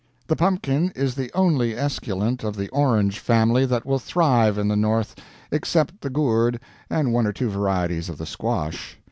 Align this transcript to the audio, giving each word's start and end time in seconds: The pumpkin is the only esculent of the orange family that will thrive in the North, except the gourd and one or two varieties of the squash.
The 0.25 0.35
pumpkin 0.35 0.91
is 0.95 1.13
the 1.13 1.29
only 1.35 1.77
esculent 1.77 2.43
of 2.43 2.55
the 2.55 2.69
orange 2.69 3.19
family 3.19 3.67
that 3.67 3.85
will 3.85 3.99
thrive 3.99 4.57
in 4.57 4.67
the 4.67 4.75
North, 4.75 5.13
except 5.51 6.01
the 6.01 6.09
gourd 6.09 6.59
and 6.89 7.13
one 7.13 7.27
or 7.27 7.31
two 7.33 7.51
varieties 7.51 8.09
of 8.09 8.17
the 8.17 8.25
squash. 8.25 8.97